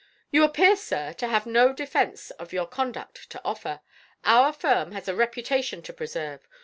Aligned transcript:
"You 0.31 0.43
appear, 0.43 0.75
sir, 0.77 1.13
to 1.13 1.27
have 1.27 1.45
no 1.45 1.73
defence 1.73 2.31
of 2.31 2.51
your 2.51 2.65
conduct 2.65 3.29
to 3.29 3.41
offer. 3.45 3.81
Our 4.25 4.51
firm 4.51 4.93
has 4.93 5.07
a 5.07 5.13
reputation 5.15 5.83
to 5.83 5.93
preserve. 5.93 6.47